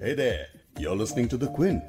[0.00, 0.46] Hey there,
[0.78, 1.88] you're listening to The Quint.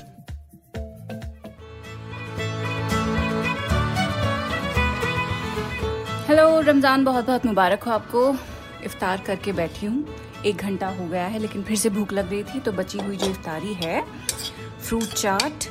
[6.27, 8.23] Hello Ramzan बहुत बहुत मुबारक हो आपको।
[8.85, 12.43] इफ्तार करके बैठी हूँ। एक घंटा हो गया है लेकिन फिर से भूख लग रही
[12.43, 14.01] थी तो बची हुई जो इफ्तारी है
[14.79, 15.69] फ्रूट चाट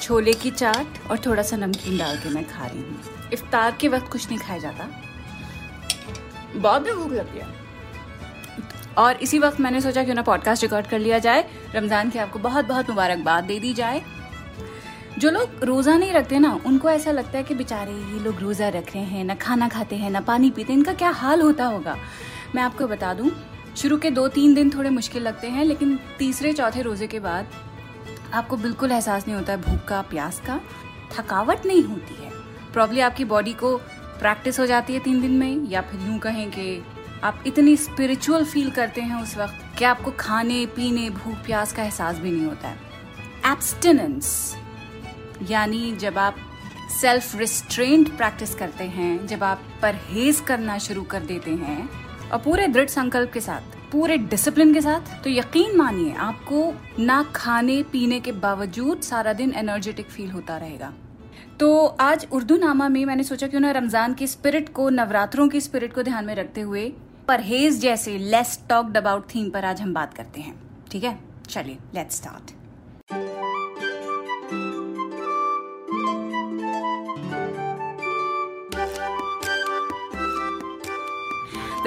[0.00, 3.88] छोले की चाट और थोड़ा सा नमकीन डाल के मैं खा रही हूँ। इफ्तार के
[3.88, 4.88] वक्त कुछ नहीं खाया जाता।
[6.56, 7.52] बहुत भी भूख लग गया।
[8.98, 12.38] और इसी वक्त मैंने सोचा क्यों ना पॉडकास्ट रिकॉर्ड कर लिया जाए। रमज़ान की आपको
[12.38, 14.02] बहुत बहुत मुबारकबाद दे दी जाए।
[15.18, 18.68] जो लोग रोज़ा नहीं रखते ना, उनको ऐसा लगता है कि बेचारे ये लोग रोज़ा
[18.68, 21.64] रख रहे हैं, ना खाना खाते हैं, ना पानी पीते हैं, इनका क्या हाल होता
[21.64, 21.96] होगा?
[22.54, 23.30] मैं आपको बता दूँ,
[23.76, 27.46] शुरू के दो तीन दिन थोड़े मुश्किल लगते हैं, लेकिन तीसरे, चौथे रोज़े के बाद
[28.34, 30.60] आपको बिल्कुल एहसास नहीं होता भूख का, प्यास का।
[31.12, 32.30] थकावट नहीं होती है।
[32.72, 33.76] प्रॉब्ली आपकी बॉडी को
[34.20, 36.82] प्रैक्टिस हो जाती है तीन दिन में, या फिर यूँ कहें कि
[37.24, 41.82] आप इतनी स्पिरिचुअल फील करते हैं उस वक्त कि आपको खाने, पीने, भूख, प्यास का
[41.82, 44.56] एहसास भी नहीं होता है। एब्सटिनेंस
[45.50, 46.36] यानी जब आप
[46.90, 51.88] सेल्फ रिस्ट्रेंट प्रैक्टिस करते हैं, जब आप परहेज करना शुरू कर देते हैं,
[52.30, 57.22] और पूरे दृढ़ संकल्प के साथ, पूरे डिसिप्लिन के साथ तो यकीन मानिए, आपको ना
[57.34, 60.92] खाने, पीने के बावजूद सारा दिन एनर्जेटिक फील होता रहेगा।
[61.60, 65.60] तो आज उर्दू नामा में मैंने सोचा क्यों ना रमज़ान की स्पिरिट को, नवरात्रों की
[65.60, 66.92] स्पिरिट को ध्यान में रखते हुए
[67.28, 70.54] परहेज जैसे लेस टॉक्ड अबाउट थीम पर आज हम बात करते हैं।
[70.90, 71.18] ठीक है?
[71.48, 72.50] चलिए लेट्स स्टार्ट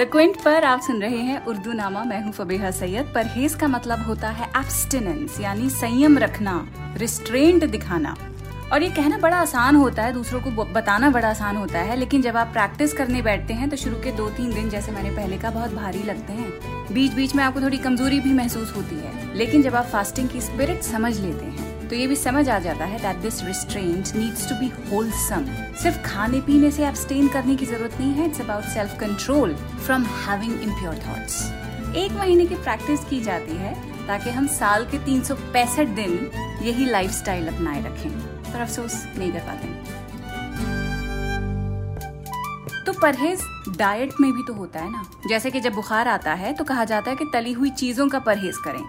[0.00, 3.68] द क्विंट पर आप सुन रहे हैं उर्दू नामा मैं हूँ फबीहा सैयद। परहेज का
[3.68, 6.54] मतलब होता है एब्सटिनेंस यानी संयम रखना
[6.96, 8.16] रिस्ट्रेंड दिखाना।
[8.72, 12.22] और ये कहना बड़ा आसान होता है, दूसरों को बताना बड़ा आसान होता है, लेकिन
[12.22, 15.38] जब आप प्रैक्टिस करने बैठते हैं तो शुरू के दो तीन दिन, जैसे मैंने पहले
[15.38, 19.34] का बहुत भारी लगते हैं। बीच बीच में आपको थोड़ी कमज़ोरी भी महसूस होती है,
[19.36, 22.84] लेकिन जब आप फास्टिंग की स्पिरिट समझ लेते हैं तो ये भी समझ आ जाता
[22.84, 25.46] है that this restraint needs to be wholesome
[25.82, 30.04] सिर्फ़ खाने पीने से एब्सटेन करने की ज़रूरत नहीं है it's about self control from
[30.18, 31.42] having impure thoughts
[31.96, 33.74] एक महीने की प्रैक्टिस की जाती है,
[34.06, 36.30] ताकि हम साल के तीन सौ पैंसठ दिन
[36.62, 39.98] यही लाइफस्टाइल अपनाए रखें। पर अफसोस नहीं कर पाते
[42.84, 43.40] तो परहेज
[43.78, 46.84] डाइट में भी तो होता है ना। जैसे कि जब बुखार आता है तो कहा
[46.84, 48.82] जाता है कि तली हुई चीज़ों का परहेज करें।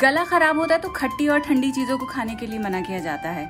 [0.00, 2.98] गला खराब होता है तो खट्टी और ठंडी चीज़ों को खाने के लिए मना किया
[2.98, 3.46] जाता है।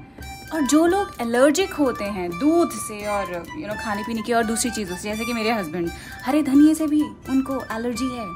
[0.55, 4.45] और जो लोग एलर्जिक होते हैं, दूध से और यू नो खाने पीने की और
[4.45, 5.91] दूसरी चीज़ों से, जैसे कि मेरे हस्बैंड
[6.25, 8.27] हरे धनिए से भी उनको एलर्जी है।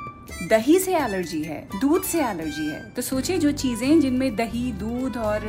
[0.43, 5.17] दही से एलर्जी है, दूध से एलर्जी है। तो सोचिए जो चीज़ें जिनमें दही, दूध
[5.17, 5.45] और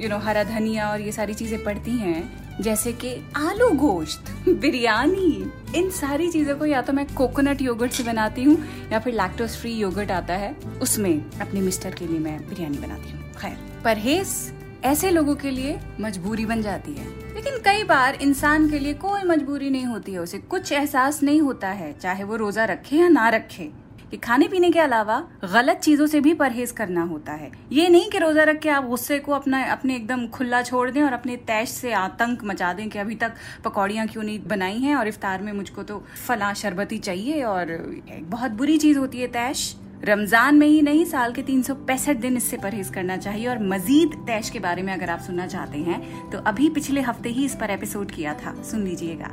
[0.00, 5.52] यू नो हरा धनिया और ये सारी चीज़ें पड़ती हैं, जैसे कि आलू गोश्त, बिरयानी,
[5.76, 8.58] इन सारी चीज़ों को या तो मैं कोकोनट योगर्ट से बनाती हूँ
[8.92, 13.10] या फिर लैक्टोज फ्री योगर्ट आता है, उसमें अपने मिस्टर के लिए मैं बिरयानी बनाती
[13.10, 14.52] हूँ। खैर, परहेज
[14.84, 19.22] ऐसे लोगों के लिए मजबूरी बन जाती है। लेकिन कई बार इंसान के लिए कोई
[19.22, 23.08] मजबूरी नहीं होती है उसे। कुछ एहसास नहीं होता है, चाहे वो रोजा रखे या
[23.08, 23.70] ना रखे।
[24.10, 28.10] कि खाने पीने के अलावा गलत चीज़ों से भी परहेज करना होता है। ये नहीं
[28.10, 31.36] कि रोजा रख के आप गुस्से को अपना, अपने एकदम खुला छोड़ दें और अपने
[31.36, 33.34] तैश से आतंक मचा दें कि अभी तक
[33.64, 37.76] पकौड़ियाँ क्यों नहीं बनाई हैं और इफ्तार में मुझको तो फला शरबती चाहिए और
[38.22, 42.16] बहुत बुरी चीज़ होती है तैश। रमज़ान में ही नहीं, साल के तीन सौ पैंसठ
[42.16, 45.78] दिन इससे परहेज करना चाहिए। और मजीद तैश के बारे में अगर आप सुनना चाहते
[45.78, 49.30] हैं तो अभी पिछले हफ़्ते ही इस पर एपिसोड किया था। सुन लीजिएगा।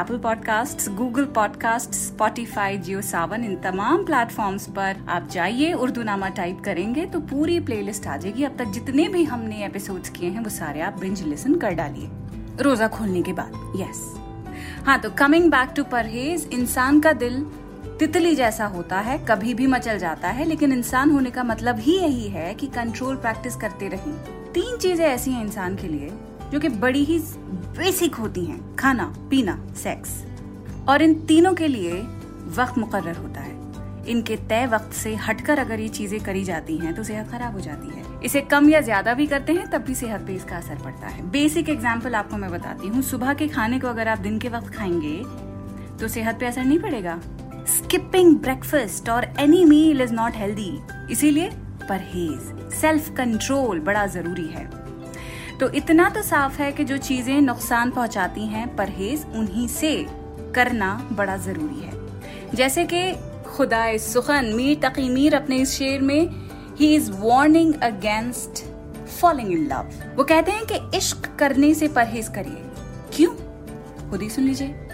[0.00, 6.28] Apple podcast Google podcast Spotify Jio Saavn इन तमाम प्लेटफॉर्म्स पर आप जाइए, उर्दू नामा
[6.30, 10.40] टाइप करेंगे तो पूरी प्लेलिस्ट आ जाएगी। अब तक जितने भी हमने एपिसोड किए हैं,
[10.40, 12.10] वो सारे आप बिंज लिसन कर डालिए।
[12.60, 14.02] रोजा खोलने के बाद यस
[14.86, 17.44] हाँ तो कमिंग बैक टू परहेज, इंसान का दिल
[17.98, 21.96] तितली जैसा होता है, कभी भी मचल जाता है, लेकिन इंसान होने का मतलब ही
[21.96, 24.12] यही है कि कंट्रोल प्रैक्टिस करते रहें।
[24.52, 26.10] तीन चीज़ें ऐसी हैं इंसान के लिए,
[26.52, 27.18] जो कि बड़ी ही
[27.78, 30.10] बेसिक होती हैं, खाना, पीना सेक्स
[30.88, 32.00] और इन तीनों के लिए
[32.56, 33.56] वक्त मुकर्र होता है।
[34.08, 37.60] इनके तय वक्त से हटकर अगर ये चीज़ें करी जाती हैं तो सेहत खराब हो
[37.60, 40.78] जाती है। इसे कम या ज़्यादा भी करते हैं, तब भी सेहत पे इसका असर
[40.84, 44.38] पड़ता है। बेसिक एग्ज़ाम्पल आपको मैं बताती हूँ। सुबह के खाने को अगर आप दिन
[44.38, 45.16] के वक्त खाएँगे
[45.98, 47.18] तो सेहत पे असर नहीं पड़ेगा।
[47.68, 50.70] स्किपिंग ब्रेकफास्ट और any meal is not healthy
[51.10, 51.50] इसीलिए
[51.88, 54.64] परहेज सेल्फ कंट्रोल बड़ा ज़रूरी है।
[55.58, 60.06] तो इतना तो साफ़ है कि जो चीज़ें नुकसान पहुंचाती हैं, परहेज उन्हीं से
[60.54, 61.92] करना बड़ा ज़रूरी है।
[62.54, 63.12] जैसे कि
[63.46, 66.28] खुदा सुखन मीर तकी मीर अपने इस शेर में
[66.76, 68.64] he is warning against
[69.20, 72.64] following in love वो कहते हैं कि इश्क करने से परहेज करिए।
[73.16, 73.32] क्यों?
[74.10, 74.87] खुद ही सुन लीजिए।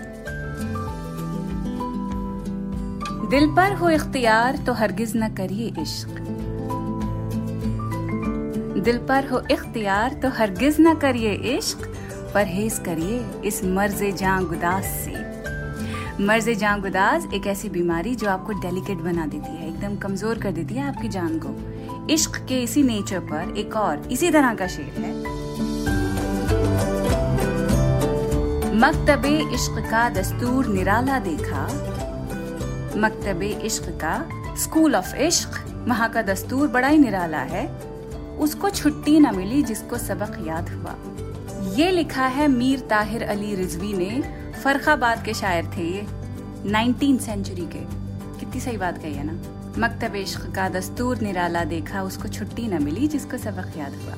[3.31, 6.09] दिल पर हो इख्तियार तो हरगिज न करिए इश्क।
[8.85, 11.87] दिल पर हो इख्तियार तो हरगिज ना करिए इश्क,
[12.35, 18.53] परहेज करिए इस मर्ज जां गुदास से। मर्ज जां गुदास एक ऐसी बीमारी जो आपको
[18.61, 21.57] डेलिकेट बना देती है, एकदम कमज़ोर कर देती है आपकी जान को।
[22.15, 25.13] इश्क के इसी नेचर पर एक और, इसी तरह का शेर है।
[28.77, 31.67] मकतबे इश्क का दस्तूर निराला देखा
[32.97, 37.69] मकतबे इश्क का, स्कूल ऑफ़ इश्क वहाँ का दस्तूर बड़ा ही निराला है।
[38.39, 40.97] उसको छुट्टी न मिली जिसको सबक याद हुआ।
[41.75, 44.23] ये लिखा है मीर ताहिर अली रिजवी ने,
[44.65, 46.07] फरखाबाद के शायर थे ये,
[46.71, 47.81] नाइनटीन सेंचुरी के।
[48.41, 49.33] कितनी सही बात कही है ना?
[49.79, 54.15] मकतब इश्क का दस्तूर निराला देखा, उसको छुट्टी न मिली जिसको सबक याद हुआ।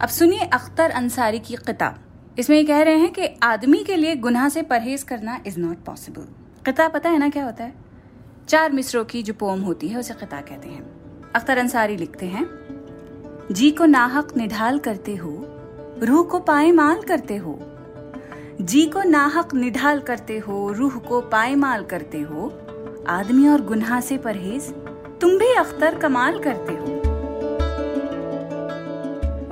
[0.00, 1.98] अब सुनिए अख्तर अंसारी की किताब।
[2.38, 5.84] इसमें ये कह रहे हैं कि आदमी के लिए गुनाह से परहेज करना इज़ नॉट
[5.84, 7.72] पॉसिबल किता पता है ना क्या होता है?
[8.48, 10.96] चार मिसरों की जो पोम होती है, उसे किता कहते हैं।
[11.32, 12.46] अख्तर अंसारी लिखते हैं,
[13.52, 15.46] जी को नाहक निढाल करते हो,
[16.02, 17.58] रूह को पाए करते हो।
[18.60, 22.48] जी को नाहक निढाल करते हो, रूह को पाए करते हो।
[23.08, 24.72] आदमी और गुनाह से परहेज,
[25.20, 26.86] तुम भी अख्तर कमाल करते हो।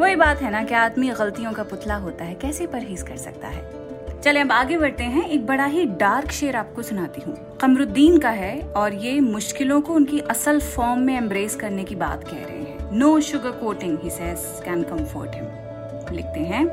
[0.03, 3.49] वही बात है ना कि आदमी गलतियों का पुतला होता है, कैसे परहेज कर सकता
[3.49, 3.84] है?
[4.25, 8.29] चले, अब आगे बढ़ते हैं। एक बड़ा ही डार्क शेर आपको सुनाती हूँ। कमरुद्दीन का
[8.31, 12.63] है और ये मुश्किलों को उनकी असल फॉर्म में एम्ब्रेस करने की बात कह रहे
[12.63, 16.67] हैं। No sugar coating he says can comfort him लिखते हैं,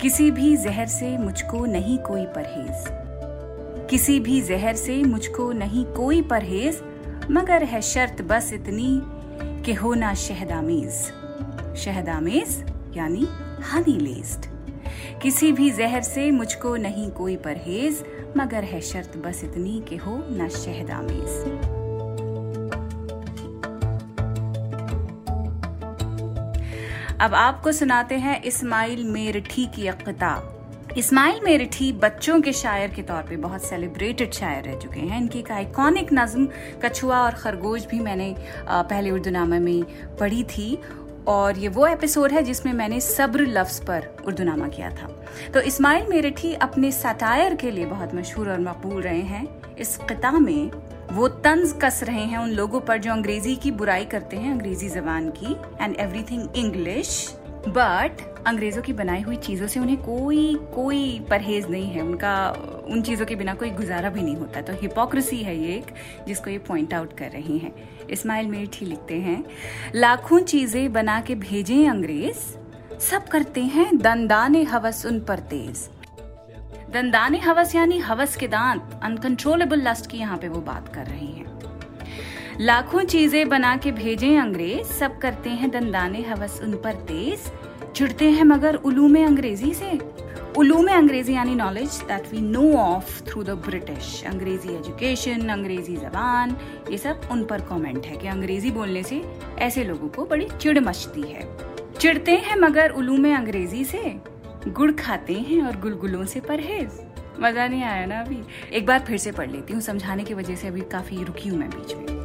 [0.00, 2.88] किसी भी जहर से मुझको नहीं कोई परहेज।
[3.90, 6.82] किसी भी जहर से मुझको नहीं कोई परहेज,
[7.30, 9.00] मगर है शर्त बस इतनी
[9.64, 10.92] कि होना शहदामेज
[11.76, 12.62] शहदामेज
[12.96, 13.26] यानी
[13.72, 14.54] हनी लेस्ड
[15.22, 18.04] किसी भी जहर से मुझको नहीं कोई परहेज,
[18.36, 21.74] मगर है शर्त बस इतनी कि हो न शहदामेज
[27.20, 30.52] अब आपको सुनाते हैं इस्माइल मेरठी की किताब।
[30.98, 35.38] इस्माइल मेरठी बच्चों के शायर के तौर पे बहुत सेलिब्रेटेड शायर रह चुके हैं। इनकी
[35.38, 36.48] एक आइकॉनिक नज्म,
[36.84, 38.34] कछुआ और खरगोश भी मैंने
[38.68, 39.82] पहले उर्दू नामा में
[40.20, 40.78] पढ़ी थी।
[41.28, 45.08] और ये वो एपिसोड है जिसमें मैंने सब्र लफ्ज पर उर्दू नामा किया था।
[45.54, 49.46] तो इस्माइल मेरठी अपने सटायर के लिए बहुत मशहूर और मकबूल रहे हैं।
[49.78, 50.70] इस किता में
[51.12, 54.88] वो तंज कस रहे हैं उन लोगों पर जो अंग्रेज़ी की बुराई करते हैं, अंग्रेज़ी
[54.88, 57.36] जबान की एंड एवरीथिंग इंग्लिश
[57.68, 62.50] बट अंग्रेज़ों की बनाई हुई चीज़ों से उन्हें कोई कोई परहेज नहीं है। उनका,
[62.90, 65.86] उन चीज़ों के बिना कोई गुजारा भी नहीं होता। तो हिपोक्रेसी है ये एक,
[66.26, 67.72] जिसको ये पॉइंट आउट कर रही हैं।
[68.10, 69.44] इस्माइल मेरठी लिखते हैं,
[69.94, 72.38] लाखों चीज़ें बना के भेजे अंग्रेज़,
[73.00, 75.88] सब करते हैं दंदाने हवस उन पर तेज।
[76.92, 81.32] दंदाने हवस यानी हवस के दांत अनकंट्रोलेबल लस्ट की यहाँ पे वो बात कर रही
[81.32, 81.55] हैं।
[82.60, 87.50] लाखों चीज़ें बना के भेजे अंग्रेज़। सब करते हैं दंदाने, हवस उन पर तेज।
[87.94, 89.98] चिड़ते हैं मगर उलू में अंग्रेज़ी से।
[90.56, 96.56] उलूम अंग्रेज़ी यानी knowledge that we know of through the British अंग्रेज़ी एजुकेशन अंग्रेज़ी जबान,
[96.90, 99.22] ये सब उन पर कमेंट है कि अंग्रेज़ी बोलने से
[99.58, 101.48] ऐसे लोगों को बड़ी चिड़ मचती है।
[102.00, 104.20] चिड़ते हैं मगर उलूम अंग्रेज़ी से।
[104.68, 107.00] गुड़ खाते हैं और गुलगुलों से परहेज।
[107.40, 108.42] मज़ा नहीं आया ना अभी?
[108.72, 111.58] एक बार फिर से पढ़ लेती हूँ, समझाने की वजह से अभी काफ़ी रुकी हूँ
[111.58, 112.15] मैं बीच में।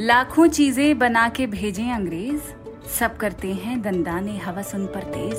[0.00, 2.42] लाखों चीज़ें बना के भेजे अंग्रेज़।
[2.88, 5.36] सब करते हैं दंदाने हवस उन पर तेज।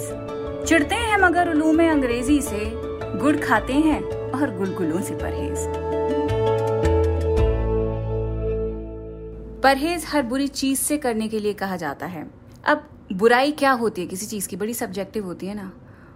[0.67, 2.71] चिड़ते हैं मगर उलूम अंग्रेज़ी से।
[3.19, 4.01] गुड़ खाते हैं
[4.31, 5.57] और गुलगुलों से परहेज।
[9.63, 12.31] परहेज हर बुरी चीज़ से करने के लिए कहा जाता है।
[12.65, 14.07] अब बुराई क्या होती है?
[14.07, 15.71] किसी चीज़ की बड़ी सब्जेक्टिव होती है ना।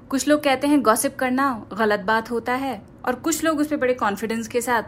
[0.09, 3.77] कुछ लोग कहते हैं गॉसिप करना गलत बात होता है। और कुछ लोग उस पर
[3.77, 4.83] बड़े कॉन्फिडेंस के साथ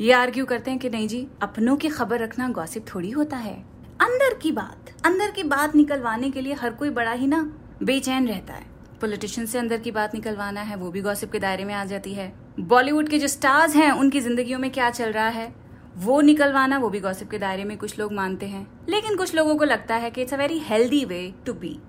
[0.00, 3.54] ये आर्ग्यू करते हैं कि नहीं जी, अपनों की खबर रखना गॉसिप थोड़ी होता है।
[4.00, 8.28] अंदर की बात, अंदर की बात निकलवाने के लिए हर कोई बड़ा ही ना बेचैन
[8.28, 8.66] रहता है।
[9.00, 12.14] पॉलिटिशियन से अंदर की बात निकलवाना है, वो भी गॉसिप के दायरे में आ जाती
[12.14, 15.54] है। बॉलीवुड के जो स्टार्स हैं, उनकी जिंदगियों में क्या चल रहा है?
[15.96, 19.56] वो निकलवाना, वो भी गॉसिप के दायरे में कुछ लोग मानते हैं। लेकिन कुछ लोगों
[19.56, 21.80] को लगता है कि it's a very healthy way to be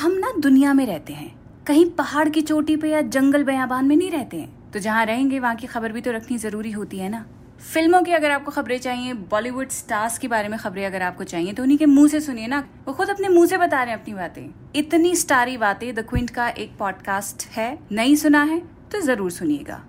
[0.00, 3.96] हम ना दुनिया में रहते हैं। कहीं पहाड़ की चोटी पे या जंगल बयाबान में
[3.96, 7.08] नहीं रहते हैं। तो जहाँ रहेंगे, वहाँ की खबर भी तो रखनी ज़रूरी होती है
[7.08, 7.26] ना।
[7.64, 11.52] फ़िल्मों की अगर आपको खबरें चाहिए बॉलीवुड स्टार्स के बारे में खबरें अगर आपको चाहिए
[11.52, 14.00] तो उन्हीं के मुँह से सुनिए ना। वो खुद अपने मुँह से बता रहे हैं
[14.00, 18.58] अपनी बातें। इतनी स्टारी बातें द क्विंट का एक पॉडकास्ट है, नहीं सुना है
[18.92, 19.80] तो ज़रूर सुनिएगा।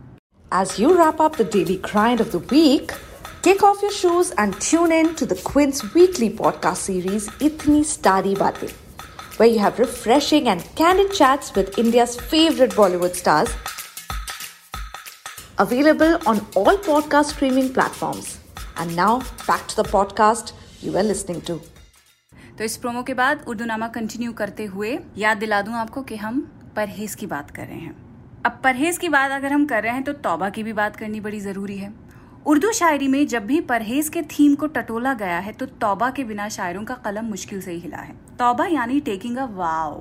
[0.51, 2.91] As you wrap up the daily grind of the week
[3.44, 8.36] take off your shoes and tune in to the Quint's weekly podcast series इतनी स्टारी
[8.36, 8.67] बातें
[9.39, 13.75] ways you have refreshing and candid chats with India's favourite Bollywood stars
[15.57, 18.39] Available on all podcast streaming platforms.
[18.77, 21.59] And now, back to the podcast you were listening to.
[22.57, 26.15] तो इस promo के बाद उर्दू नामा continue करते हुए याद दिला दूँ आपको कि
[26.15, 26.41] हम
[26.75, 27.95] परहेज की बात कर रहे हैं
[28.45, 31.19] अब परहेज की बात अगर हम कर रहे हैं तो तौबा की भी बात करनी
[31.21, 31.93] बड़ी ज़रूरी है
[32.46, 36.24] उर्दू शायरी में जब भी परहेज के थीम को टटोला गया है तो तौबा के
[36.24, 39.96] बिना शायरों का कलम मुश्किल से ही हिला है। तौबा यानी टेकिंग अ वाओ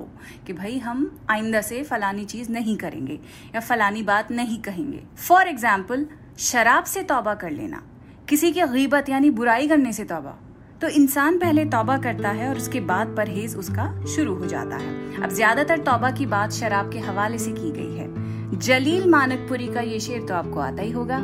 [0.47, 3.19] कि भाई हम आइंदा से फलानी चीज़ नहीं करेंगे
[3.55, 6.05] या फलानी बात नहीं कहेंगे। फॉर एग्ज़ाम्पल
[6.41, 7.81] शराब से तौबा कर लेना।
[8.29, 10.37] किसी की गीबत यानी बुराई करने से तौबा।
[10.81, 15.23] तो इंसान पहले तौबा करता है और उसके बाद परहेज उसका शुरू हो जाता है।
[15.23, 19.81] अब ज़्यादातर तौबा की बात शराब के हवाले से की गई है। जलील मानकपुरी का
[19.83, 21.23] ये शेर तो आपको आता ही होगा।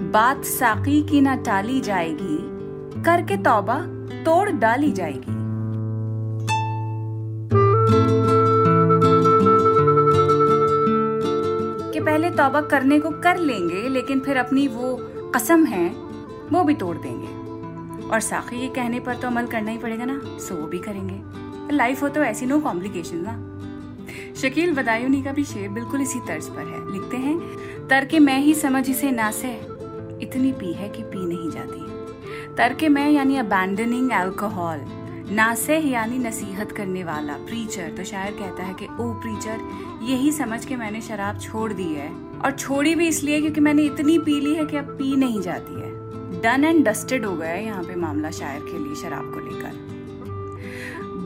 [0.00, 2.36] बात साकी की ना टाली जाएगी,
[3.02, 3.78] करके तौबा
[4.24, 5.38] तोड़ डाली जाएगी।
[11.92, 14.96] कि पहले तौबा करने को कर लेंगे, लेकिन फिर अपनी वो
[15.34, 15.88] कसम है,
[16.52, 20.20] वो भी तोड़ देंगे। और साखी के कहने पर तो अमल करना ही पड़ेगा ना,
[20.38, 23.36] सो वो भी करेंगे। लाइफ हो तो ऐसी नो कॉम्प्लिकेशन ना।
[24.36, 27.38] शकील बदायूनी का भी शेर बिल्कुल इसी तर्ज पर है। लिखते हैं
[27.88, 29.79] तरके मैं ही समझ इसे नासे
[30.22, 34.84] इतनी पी है कि पी नहीं जाती। तरके मैं यानी अबैंडनिंग एल्कोहल
[35.34, 39.60] नासे यानी नसीहत करने वाला प्रीचर तो शायर कहता है कि, ओ प्रीचर
[40.02, 42.10] यही समझ के मैंने शराब छोड़ दी है
[42.44, 45.80] और छोड़ी भी इसलिए क्योंकि मैंने इतनी पी ली है कि अब पी नहीं जाती
[45.80, 45.90] है।
[46.42, 49.89] डन एंड डस्टेड हो गया है यहाँ पे मामला शायर के लिए शराब को लेकर।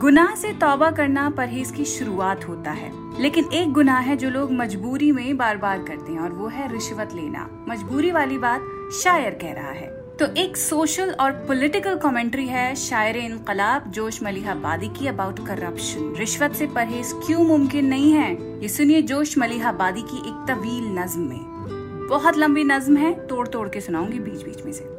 [0.05, 4.51] गुनाह से तौबा करना परहेज की शुरुआत होता है। लेकिन एक गुनाह है जो लोग
[4.51, 8.61] मजबूरी में बार बार करते हैं, और वो है रिश्वत लेना। मजबूरी वाली बात
[9.03, 9.87] शायर कह रहा है।
[10.19, 16.51] तो एक सोशल और पॉलिटिकल कमेंट्री है शायर इनकलाब जोश मलिहाबादी की अबाउट करप्शन। रिश्वत
[16.51, 18.61] से परहेज क्यों मुमकिन नहीं है?
[18.61, 23.69] ये सुनिए जोश मलिहाबादी की एक तवील नज्म में। बहुत लंबी नज्म है तोड़ तोड़
[23.69, 24.94] के सुनाऊँगी बीच बीच में से।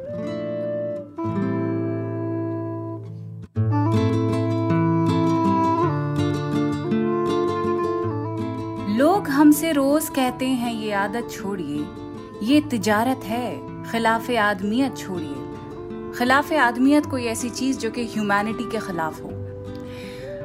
[9.37, 11.85] हमसे रोज कहते हैं, ये आदत छोड़िए।
[12.43, 15.35] ये तिजारत है। खिलाफ आदमियत छोड़िए।
[16.17, 19.29] खिलाफ आदमियत कोई ऐसी चीज़ जो कि ह्यूमैनिटी के खिलाफ हो।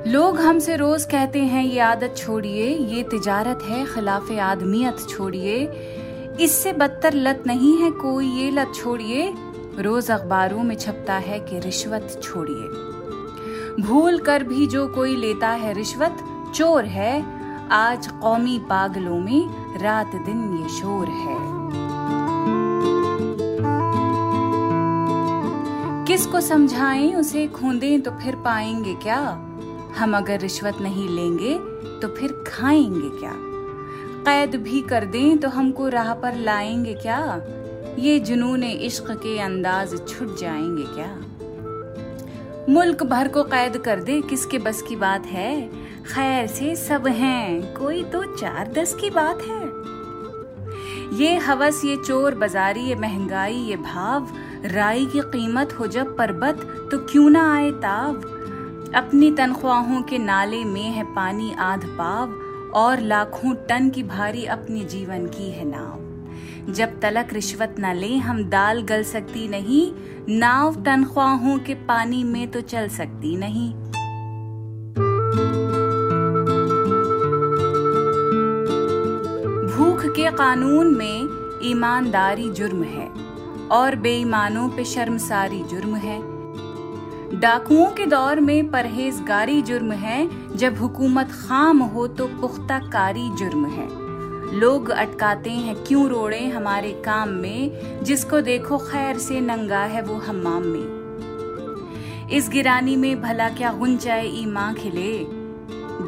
[0.07, 5.71] लोग हमसे रोज कहते हैं, ये आदत छोड़िए, ये तिजारत है। खिलाफ आदमियत छोड़िए।
[6.41, 9.35] इससे बदतर लत नहीं है कोई। ये लत छोड़िए।
[9.79, 12.69] रोज अखबारों में छपता है कि रिश्वत छोड़िए।
[13.83, 16.17] भूल कर भी जो कोई लेता है रिश्वत,
[16.55, 17.42] चोर है।
[17.73, 21.37] आज कौमी पागलों में रात दिन ये शोर है।
[26.07, 29.19] किसको समझाएँ उसे खूंदे तो फिर पाएँगे क्या?
[29.99, 31.55] हम अगर रिश्वत नहीं लेंगे
[32.01, 33.33] तो फिर खाएँगे क्या?
[34.25, 37.43] कैद भी कर दें तो हमको राह पर लाएँगे क्या?
[37.99, 41.17] ये जुनून इश्क के अंदाज छुट जाएँगे क्या?
[42.69, 45.83] मुल्क भर को कैद कर दे किसके बस की बात है?
[46.07, 49.83] खैर से सब हैं, कोई तो चार दस की बात है।
[51.19, 54.29] ये हवस, ये चोर, बाजारी, ये महँगाई, ये भाव,
[54.65, 58.15] राई की कीमत हो जब परबत तो क्यों ना आए ताव?
[58.95, 62.33] अपनी तनख्वाहों के नाले में है पानी आध पाव,
[62.75, 68.17] और लाखों टन की भारी अपने जीवन की है नाव। जब तलक रिश्वत न ले,
[68.17, 69.93] हम दाल गल सकती नहीं,
[70.39, 73.82] नाव तनख्वाहों के पानी में तो चल सकती नहीं।
[80.17, 81.29] के कानून में
[81.63, 83.11] ईमानदारी जुर्म है
[83.69, 86.19] और बेईमानों पे शर्मसारी जुर्म है।
[87.41, 93.67] डाकुओं के दौर में परहेजगारी जुर्म है। जब हुकूमत खाम हो तो पुख्ता कारी जुर्म
[93.67, 93.89] है।
[94.55, 97.71] लोग अटकाते हैं, क्यों रोड़े हमारे काम में?
[98.05, 101.03] जिसको देखो खैर से नंगा है वो हमाम में।
[102.29, 105.27] इस गिरानी में भला क्या गुंजाए ईमा खिले?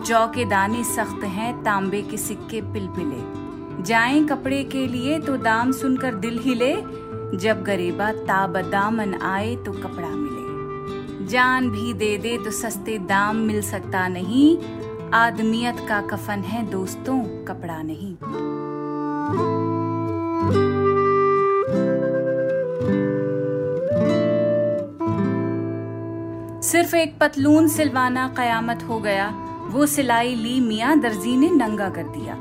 [0.04, 3.43] जौ के दाने सख्त हैं, तांबे के सिक्के पिलपिले।
[3.84, 6.74] जाएँ कपड़े के लिए तो दाम सुनकर दिल हिले।
[7.38, 13.62] जब गरीबा ताबदामन आए तो कपड़ा मिले। जान भी दे दे तो सस्ते दाम मिल
[13.62, 14.58] सकता नहीं।
[15.14, 18.14] आदमियत का कफन है दोस्तों, कपड़ा नहीं।
[26.62, 29.28] सिर्फ़ एक पतलून सिलवाना कयामत हो गया।
[29.66, 32.34] वो सिलाई ली मियाँ दर्जी ने नंगा कर दिया।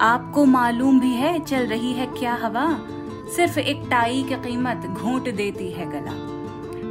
[0.00, 2.66] आपको मालूम भी है, चल रही है क्या हवा?
[3.36, 6.12] सिर्फ़ एक टाई की कीमत घूट देती है गला।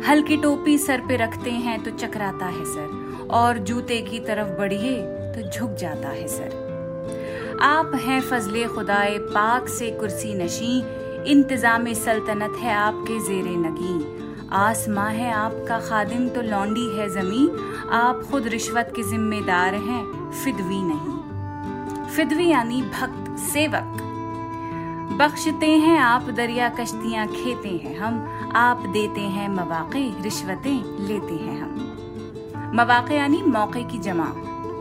[0.07, 4.95] हल्की टोपी सर पे रखते हैं तो चकराता है सर, और जूते की तरफ़ बढ़िए
[5.35, 10.79] तो झुक जाता है सर। आप हैं फजले खुदाए, पाक से कुर्सी नशी,
[11.31, 17.49] इंतज़ाम सल्तनत है आपके जेरे नगी। आसमां है आपका खादिम तो लौंडी है जमी
[17.93, 21.22] आप खुद रिश्वत के जिम्मेदार हैं, फिदवी नहीं।
[22.15, 23.99] फिदवी यानी भक्त, सेवक।
[25.19, 28.19] बख्शते हैं आप दरिया कश्तियाँ, खेते हैं हम।
[28.55, 34.27] आप देते हैं मवाक़े, रिश्वतें लेते हैं हम। मवाक़े यानी मौके की जमा।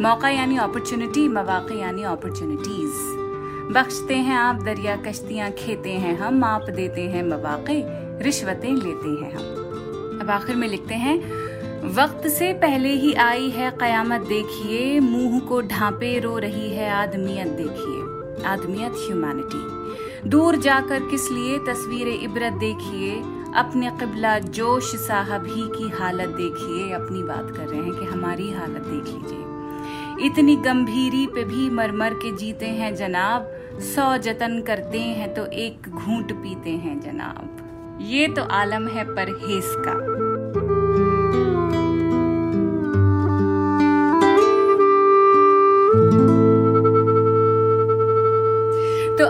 [0.00, 6.70] मौका यानी अपॉर्चुनिटी मवाक़े यानी अपॉर्चुनिटीज़ बख्शते हैं आप दरिया कश्तियाँ, खेते हैं हम। आप
[6.70, 7.82] देते हैं मवाक़े,
[8.24, 11.41] रिश्वतें लेते हैं हम। अब आखिर में लिखते हैं
[11.84, 17.48] वक्त से पहले ही आई है कयामत, देखिए। मुँह को ढांपे रो रही है आदमियत,
[17.48, 23.14] देखिए। आदमियत ह्यूमैनिटी दूर जाकर किस लिए तस्वीर इबरत देखिए?
[23.54, 28.50] अपने कबला जोश साहब ही की हालत देखिए। अपनी बात कर रहे हैं कि हमारी
[28.52, 35.00] हालत देख लीजिए। इतनी गंभीरी पे भी मरमर के जीते हैं जनाब। सौ जतन करते
[35.00, 40.22] हैं तो एक घूंट पीते हैं जनाब। ये तो आलम है परहेज का।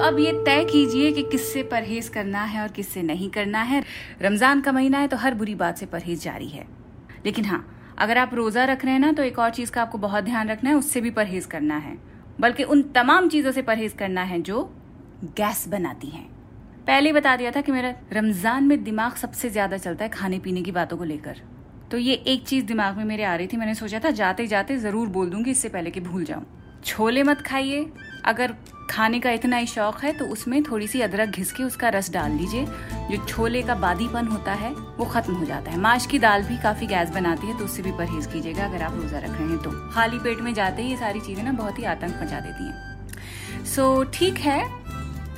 [0.03, 3.83] अब ये तय कीजिए कि किससे परहेज करना है और किससे नहीं करना है।
[4.23, 6.67] रमज़ान का महीना है तो हर बुरी बात से परहेज जारी है।
[7.27, 9.99] लेकिन हाँ अगर आप रोजा रख रहे हैं ना तो एक और चीज़ का आपको
[9.99, 11.97] बहुत ध्यान रखना है, उससे भी परहेज करना है।
[12.41, 14.63] बल्कि उन तमाम चीज़ों से परहेज करना है जो
[15.37, 16.27] गैस बनाती हैं।
[16.87, 20.63] पहले बता दिया था कि मेरा रमज़ान में दिमाग सबसे ज़्यादा चलता है खाने पीने
[20.63, 21.37] की बातों को लेकर।
[21.91, 24.77] तो ये एक चीज़ दिमाग में मेरे आ रही थी, मैंने सोचा था जाते जाते
[24.79, 26.45] ज़रूर बोल दूँगी, इससे पहले कि भूल जाऊँ।
[26.85, 27.87] छोले मत खाइए।
[28.25, 28.55] अगर
[28.91, 32.11] खाने का इतना ही शौक है तो उसमें थोड़ी सी अदरक घिस के उसका रस
[32.13, 32.65] डाल लीजिए
[33.11, 36.59] जो छोले का बादीपन होता है वो खत्म हो जाता है। माश की दाल भी
[36.63, 39.59] काफ़ी गैस बनाती है तो उससे भी परहेज कीजिएगा अगर आप रोजा रख रहे हैं
[39.59, 42.65] तो। खाली पेट में जाते ही ये सारी चीज़ें ना बहुत ही आतंक मचा देती
[42.65, 44.61] हैं। सो so, ठीक है।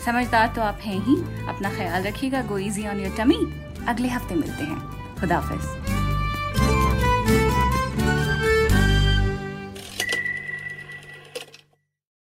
[0.04, 1.16] समझदार तो आप हैं ही।
[1.48, 3.36] अपना ख्याल रखिएगा। Go easy on your tummy
[3.88, 4.78] अगले हफ़्ते मिलते हैं।
[5.20, 6.03] खुदाफिज